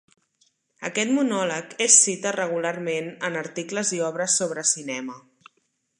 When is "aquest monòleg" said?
0.87-1.75